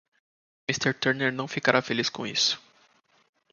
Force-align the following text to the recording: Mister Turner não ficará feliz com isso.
Mister 0.67 0.99
Turner 0.99 1.31
não 1.31 1.47
ficará 1.47 1.79
feliz 1.79 2.09
com 2.09 2.25
isso. 2.25 2.59